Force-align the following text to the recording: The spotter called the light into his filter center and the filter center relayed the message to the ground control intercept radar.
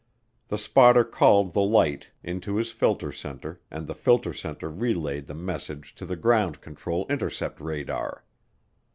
The 0.47 0.57
spotter 0.57 1.03
called 1.03 1.53
the 1.53 1.61
light 1.61 2.09
into 2.23 2.55
his 2.55 2.71
filter 2.71 3.11
center 3.11 3.61
and 3.69 3.85
the 3.85 3.93
filter 3.93 4.33
center 4.33 4.67
relayed 4.67 5.27
the 5.27 5.35
message 5.35 5.93
to 5.93 6.07
the 6.07 6.15
ground 6.15 6.59
control 6.59 7.05
intercept 7.07 7.61
radar. 7.61 8.23